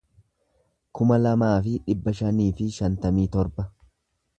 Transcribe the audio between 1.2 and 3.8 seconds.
lamaa fi dhibba shanii fi shantamii torba